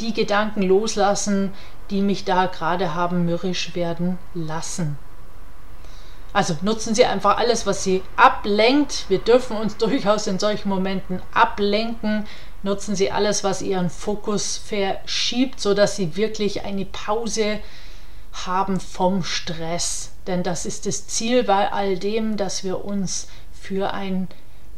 die 0.00 0.12
Gedanken 0.12 0.62
loslassen, 0.62 1.52
die 1.90 2.02
mich 2.02 2.24
da 2.24 2.46
gerade 2.46 2.94
haben 2.94 3.24
mürrisch 3.24 3.74
werden 3.74 4.18
lassen. 4.34 4.98
Also 6.32 6.56
nutzen 6.62 6.94
Sie 6.94 7.04
einfach 7.04 7.38
alles, 7.38 7.66
was 7.66 7.84
Sie 7.84 8.02
ablenkt. 8.16 9.06
Wir 9.08 9.18
dürfen 9.18 9.56
uns 9.56 9.76
durchaus 9.78 10.26
in 10.26 10.38
solchen 10.38 10.68
Momenten 10.68 11.22
ablenken. 11.32 12.26
Nutzen 12.62 12.96
Sie 12.96 13.10
alles, 13.10 13.44
was 13.44 13.62
Ihren 13.62 13.90
Fokus 13.90 14.56
verschiebt, 14.56 15.60
sodass 15.60 15.96
Sie 15.96 16.16
wirklich 16.16 16.64
eine 16.64 16.84
Pause 16.84 17.60
haben 18.32 18.80
vom 18.80 19.24
Stress. 19.24 20.10
Denn 20.26 20.42
das 20.42 20.66
ist 20.66 20.86
das 20.86 21.06
Ziel 21.06 21.44
bei 21.44 21.72
all 21.72 21.98
dem, 21.98 22.36
dass 22.36 22.64
wir 22.64 22.84
uns 22.84 23.28
für 23.52 23.92
ein 23.92 24.28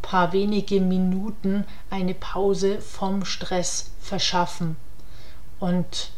paar 0.03 0.33
wenige 0.33 0.81
Minuten 0.81 1.67
eine 1.91 2.15
Pause 2.15 2.81
vom 2.81 3.25
Stress 3.25 3.91
verschaffen. 4.01 4.77
Und 5.59 6.11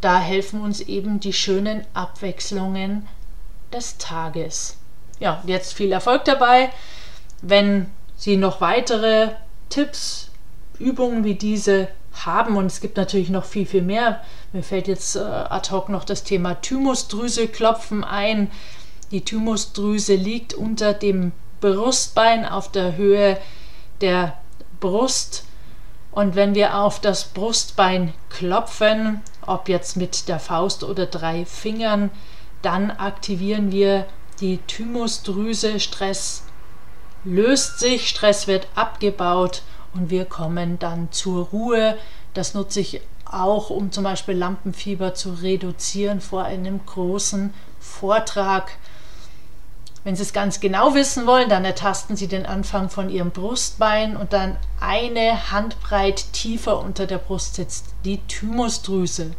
da 0.00 0.20
helfen 0.20 0.60
uns 0.60 0.80
eben 0.80 1.20
die 1.20 1.32
schönen 1.32 1.84
Abwechslungen 1.94 3.08
des 3.72 3.98
Tages. 3.98 4.76
Ja, 5.18 5.42
jetzt 5.46 5.74
viel 5.74 5.92
Erfolg 5.92 6.24
dabei. 6.24 6.70
Wenn 7.40 7.90
Sie 8.16 8.36
noch 8.36 8.60
weitere 8.60 9.30
Tipps, 9.68 10.30
Übungen 10.78 11.24
wie 11.24 11.34
diese 11.34 11.88
haben. 12.12 12.56
Und 12.56 12.66
es 12.66 12.80
gibt 12.80 12.96
natürlich 12.96 13.30
noch 13.30 13.44
viel, 13.44 13.66
viel 13.66 13.82
mehr. 13.82 14.20
Mir 14.52 14.62
fällt 14.62 14.88
jetzt 14.88 15.16
äh, 15.16 15.20
ad 15.20 15.70
hoc 15.70 15.88
noch 15.88 16.04
das 16.04 16.24
Thema 16.24 16.54
Thymusdrüse 16.54 17.48
klopfen 17.48 18.04
ein. 18.04 18.50
Die 19.10 19.24
Thymusdrüse 19.24 20.14
liegt 20.14 20.54
unter 20.54 20.94
dem 20.94 21.32
Brustbein 21.60 22.46
auf 22.46 22.70
der 22.70 22.96
Höhe 22.96 23.38
der 24.00 24.38
Brust. 24.80 25.44
Und 26.10 26.34
wenn 26.34 26.54
wir 26.54 26.76
auf 26.76 27.00
das 27.00 27.24
Brustbein 27.24 28.12
klopfen, 28.28 29.22
ob 29.46 29.68
jetzt 29.68 29.96
mit 29.96 30.28
der 30.28 30.38
Faust 30.38 30.84
oder 30.84 31.06
drei 31.06 31.44
Fingern, 31.46 32.10
dann 32.62 32.90
aktivieren 32.90 33.72
wir 33.72 34.06
die 34.40 34.58
Thymusdrüse. 34.66 35.80
Stress 35.80 36.44
löst 37.24 37.78
sich, 37.78 38.08
Stress 38.08 38.46
wird 38.46 38.68
abgebaut 38.74 39.62
und 39.94 40.10
wir 40.10 40.24
kommen 40.24 40.78
dann 40.78 41.10
zur 41.12 41.46
Ruhe. 41.46 41.98
Das 42.34 42.54
nutze 42.54 42.80
ich 42.80 43.00
auch, 43.24 43.70
um 43.70 43.92
zum 43.92 44.04
Beispiel 44.04 44.36
Lampenfieber 44.36 45.14
zu 45.14 45.32
reduzieren 45.32 46.20
vor 46.20 46.44
einem 46.44 46.84
großen 46.84 47.52
Vortrag. 47.80 48.72
Wenn 50.04 50.16
Sie 50.16 50.22
es 50.22 50.32
ganz 50.32 50.58
genau 50.58 50.94
wissen 50.94 51.26
wollen, 51.26 51.48
dann 51.48 51.64
ertasten 51.64 52.16
Sie 52.16 52.26
den 52.26 52.44
Anfang 52.44 52.90
von 52.90 53.08
Ihrem 53.08 53.30
Brustbein 53.30 54.16
und 54.16 54.32
dann 54.32 54.56
eine 54.80 55.52
Handbreit 55.52 56.32
tiefer 56.32 56.80
unter 56.80 57.06
der 57.06 57.18
Brust 57.18 57.54
sitzt 57.54 57.86
die 58.04 58.18
Thymusdrüse. 58.26 59.32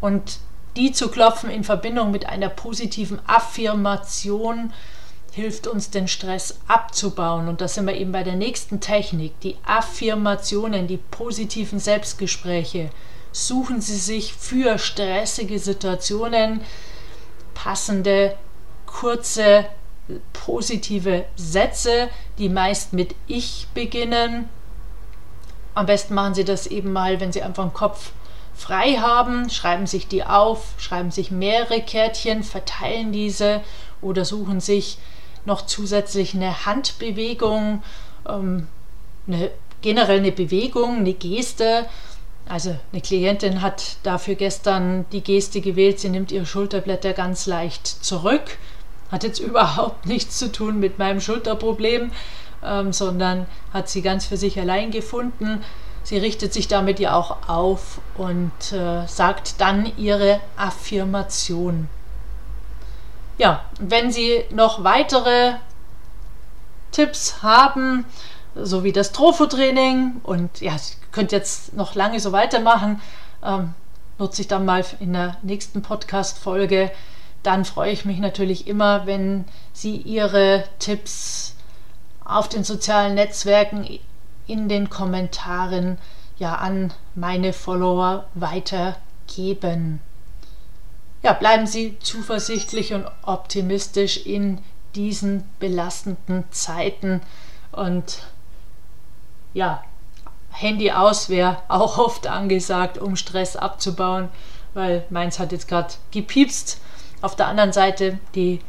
Und 0.00 0.38
die 0.76 0.92
zu 0.92 1.08
klopfen 1.08 1.50
in 1.50 1.64
Verbindung 1.64 2.10
mit 2.10 2.26
einer 2.26 2.48
positiven 2.48 3.18
Affirmation 3.26 4.72
hilft 5.32 5.66
uns, 5.66 5.90
den 5.90 6.08
Stress 6.08 6.58
abzubauen. 6.66 7.48
Und 7.48 7.60
da 7.60 7.68
sind 7.68 7.86
wir 7.86 7.94
eben 7.94 8.12
bei 8.12 8.22
der 8.22 8.36
nächsten 8.36 8.80
Technik, 8.80 9.38
die 9.40 9.56
Affirmationen, 9.64 10.86
die 10.86 10.96
positiven 10.96 11.78
Selbstgespräche. 11.78 12.90
Suchen 13.32 13.80
Sie 13.80 13.96
sich 13.96 14.34
für 14.34 14.78
stressige 14.78 15.58
Situationen 15.58 16.62
passende, 17.54 18.36
kurze, 18.86 19.66
positive 20.32 21.24
Sätze, 21.36 22.08
die 22.38 22.48
meist 22.48 22.92
mit 22.92 23.14
Ich 23.28 23.68
beginnen. 23.72 24.48
Am 25.74 25.86
besten 25.86 26.14
machen 26.14 26.34
Sie 26.34 26.44
das 26.44 26.66
eben 26.66 26.92
mal, 26.92 27.20
wenn 27.20 27.32
Sie 27.32 27.42
einfach 27.42 27.62
einen 27.62 27.72
Kopf 27.72 28.10
frei 28.60 28.96
haben, 28.96 29.48
schreiben 29.48 29.86
sich 29.86 30.06
die 30.06 30.22
auf, 30.22 30.74
schreiben 30.76 31.10
sich 31.10 31.30
mehrere 31.30 31.80
Kärtchen, 31.80 32.42
verteilen 32.42 33.10
diese 33.10 33.62
oder 34.02 34.26
suchen 34.26 34.60
sich 34.60 34.98
noch 35.46 35.64
zusätzlich 35.64 36.34
eine 36.34 36.66
Handbewegung, 36.66 37.82
ähm, 38.28 38.68
eine, 39.26 39.50
generell 39.80 40.18
eine 40.18 40.30
Bewegung, 40.30 40.98
eine 40.98 41.14
Geste. 41.14 41.86
Also 42.46 42.76
eine 42.92 43.00
Klientin 43.00 43.62
hat 43.62 43.96
dafür 44.02 44.34
gestern 44.34 45.06
die 45.10 45.22
Geste 45.22 45.62
gewählt, 45.62 45.98
sie 45.98 46.10
nimmt 46.10 46.30
ihre 46.30 46.44
Schulterblätter 46.44 47.14
ganz 47.14 47.46
leicht 47.46 47.86
zurück. 47.86 48.58
Hat 49.10 49.24
jetzt 49.24 49.38
überhaupt 49.40 50.04
nichts 50.04 50.38
zu 50.38 50.52
tun 50.52 50.78
mit 50.78 50.98
meinem 50.98 51.22
Schulterproblem, 51.22 52.12
ähm, 52.62 52.92
sondern 52.92 53.46
hat 53.72 53.88
sie 53.88 54.02
ganz 54.02 54.26
für 54.26 54.36
sich 54.36 54.60
allein 54.60 54.90
gefunden. 54.90 55.64
Sie 56.10 56.18
richtet 56.18 56.52
sich 56.52 56.66
damit 56.66 56.98
ja 56.98 57.14
auch 57.14 57.48
auf 57.48 58.00
und 58.16 58.72
äh, 58.72 59.06
sagt 59.06 59.60
dann 59.60 59.96
ihre 59.96 60.40
Affirmation. 60.56 61.88
Ja, 63.38 63.64
wenn 63.78 64.10
Sie 64.10 64.42
noch 64.50 64.82
weitere 64.82 65.52
Tipps 66.90 67.44
haben, 67.44 68.06
so 68.56 68.82
wie 68.82 68.90
das 68.90 69.12
Tropho-Training 69.12 70.20
und 70.24 70.60
ja, 70.60 70.76
Sie 70.78 70.96
könnt 71.12 71.30
jetzt 71.30 71.74
noch 71.74 71.94
lange 71.94 72.18
so 72.18 72.32
weitermachen, 72.32 73.00
ähm, 73.44 73.74
nutze 74.18 74.42
ich 74.42 74.48
dann 74.48 74.64
mal 74.64 74.84
in 74.98 75.12
der 75.12 75.36
nächsten 75.42 75.80
Podcast-Folge. 75.80 76.90
Dann 77.44 77.64
freue 77.64 77.92
ich 77.92 78.04
mich 78.04 78.18
natürlich 78.18 78.66
immer, 78.66 79.06
wenn 79.06 79.44
Sie 79.72 79.94
Ihre 79.94 80.64
Tipps 80.80 81.54
auf 82.24 82.48
den 82.48 82.64
sozialen 82.64 83.14
Netzwerken 83.14 84.00
in 84.50 84.68
den 84.68 84.90
Kommentaren 84.90 85.98
ja 86.38 86.54
an 86.56 86.92
meine 87.14 87.52
Follower 87.52 88.24
weitergeben 88.34 90.00
ja, 91.22 91.32
bleiben 91.34 91.66
Sie 91.66 91.98
zuversichtlich 92.00 92.94
und 92.94 93.06
optimistisch 93.22 94.24
in 94.26 94.58
diesen 94.94 95.44
belastenden 95.58 96.44
Zeiten. 96.50 97.20
Und 97.72 98.22
ja, 99.52 99.82
Handy 100.50 100.92
aus 100.92 101.28
wäre 101.28 101.58
auch 101.68 101.98
oft 101.98 102.26
angesagt, 102.26 102.98
um 102.98 103.16
Stress 103.16 103.56
abzubauen, 103.56 104.28
weil 104.72 105.04
meins 105.10 105.38
hat 105.38 105.52
jetzt 105.52 105.68
gerade 105.68 105.94
gepiepst. 106.10 106.80
Auf 107.20 107.36
der 107.36 107.48
anderen 107.48 107.72
Seite, 107.72 108.18
die 108.34 108.60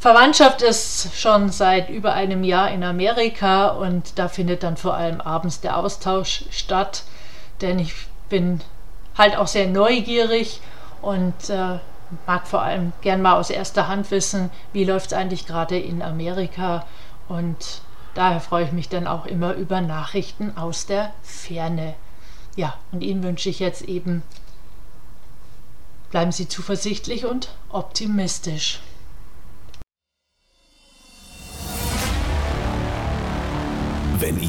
Verwandtschaft 0.00 0.62
ist 0.62 1.14
schon 1.14 1.50
seit 1.50 1.90
über 1.90 2.14
einem 2.14 2.42
Jahr 2.42 2.70
in 2.70 2.82
Amerika 2.84 3.68
und 3.68 4.18
da 4.18 4.28
findet 4.28 4.62
dann 4.62 4.78
vor 4.78 4.94
allem 4.94 5.20
abends 5.20 5.60
der 5.60 5.76
Austausch 5.76 6.46
statt, 6.50 7.02
denn 7.60 7.78
ich 7.78 7.92
bin 8.30 8.62
halt 9.18 9.36
auch 9.36 9.46
sehr 9.46 9.66
neugierig 9.66 10.62
und 11.02 11.50
äh, 11.50 11.78
mag 12.26 12.48
vor 12.48 12.62
allem 12.62 12.94
gern 13.02 13.20
mal 13.20 13.34
aus 13.34 13.50
erster 13.50 13.88
Hand 13.88 14.10
wissen, 14.10 14.50
wie 14.72 14.84
läuft 14.84 15.08
es 15.08 15.12
eigentlich 15.12 15.46
gerade 15.46 15.78
in 15.78 16.00
Amerika 16.00 16.86
und 17.28 17.82
daher 18.14 18.40
freue 18.40 18.64
ich 18.64 18.72
mich 18.72 18.88
dann 18.88 19.06
auch 19.06 19.26
immer 19.26 19.52
über 19.52 19.82
Nachrichten 19.82 20.56
aus 20.56 20.86
der 20.86 21.12
Ferne. 21.22 21.92
Ja, 22.56 22.72
und 22.90 23.02
Ihnen 23.02 23.22
wünsche 23.22 23.50
ich 23.50 23.58
jetzt 23.58 23.82
eben, 23.82 24.22
bleiben 26.10 26.32
Sie 26.32 26.48
zuversichtlich 26.48 27.26
und 27.26 27.50
optimistisch. 27.68 28.80